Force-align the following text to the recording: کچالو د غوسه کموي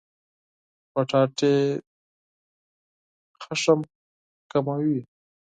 کچالو 0.93 1.33
د 1.37 1.39
غوسه 3.39 3.73
کموي 4.51 4.99